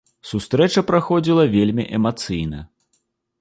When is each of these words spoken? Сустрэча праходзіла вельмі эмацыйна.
Сустрэча 0.29 0.81
праходзіла 0.91 1.45
вельмі 1.57 1.87
эмацыйна. 1.99 2.65